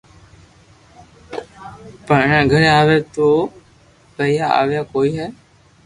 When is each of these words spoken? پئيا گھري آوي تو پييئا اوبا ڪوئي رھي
پئيا 2.07 2.39
گھري 2.51 2.67
آوي 2.79 2.97
تو 3.13 3.27
پييئا 4.15 4.47
اوبا 4.57 4.79
ڪوئي 4.91 5.09
رھي 5.17 5.27